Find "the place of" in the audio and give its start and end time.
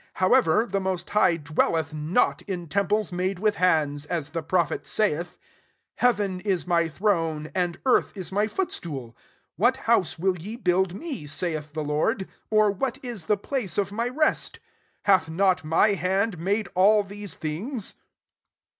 13.27-13.91